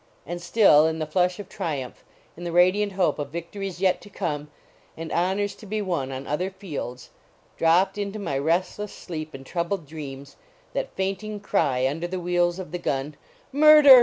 [0.25, 2.03] And still, in the flush of triumph,
[2.35, 4.49] in the radiant hope of victories yet to come,
[4.97, 7.11] and honors to be won on other fields,
[7.55, 10.37] dropped into my rest less sleep and troubled dreams
[10.73, 13.15] that fainting cry under the wheels of the gun,
[13.51, 13.99] "Murder!